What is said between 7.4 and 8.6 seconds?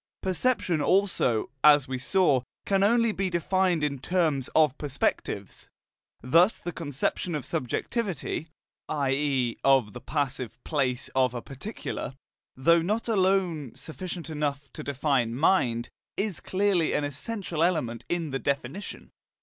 subjectivity,